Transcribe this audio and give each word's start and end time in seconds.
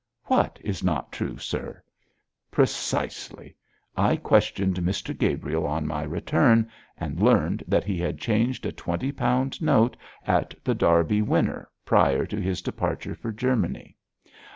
'What 0.23 0.57
is 0.63 0.83
not 0.83 1.11
true, 1.11 1.37
sir?' 1.37 1.83
'Precisely. 2.49 3.55
I 3.95 4.15
questioned 4.15 4.77
Mr 4.77 5.15
Gabriel 5.15 5.67
on 5.67 5.85
my 5.85 6.01
return, 6.01 6.71
and 6.97 7.21
learned 7.21 7.61
that 7.67 7.83
he 7.83 7.99
had 7.99 8.17
changed 8.17 8.65
a 8.65 8.71
twenty 8.71 9.11
pound 9.11 9.61
note 9.61 9.95
at 10.25 10.55
The 10.63 10.73
Derby 10.73 11.21
Winner 11.21 11.69
prior 11.85 12.25
to 12.25 12.41
his 12.41 12.63
departure 12.63 13.13
for 13.13 13.31
Germany. 13.31 13.95